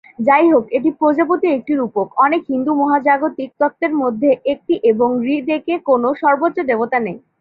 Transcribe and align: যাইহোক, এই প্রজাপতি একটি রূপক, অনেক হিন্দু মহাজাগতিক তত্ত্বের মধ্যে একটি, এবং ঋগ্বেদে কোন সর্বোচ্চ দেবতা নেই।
যাইহোক, 0.27 0.63
এই 0.77 0.91
প্রজাপতি 1.01 1.47
একটি 1.57 1.73
রূপক, 1.75 2.07
অনেক 2.25 2.41
হিন্দু 2.51 2.71
মহাজাগতিক 2.81 3.49
তত্ত্বের 3.59 3.93
মধ্যে 4.01 4.29
একটি, 4.53 4.73
এবং 4.91 5.09
ঋগ্বেদে 5.29 5.75
কোন 5.89 6.03
সর্বোচ্চ 6.21 6.57
দেবতা 6.69 6.97
নেই। 7.05 7.17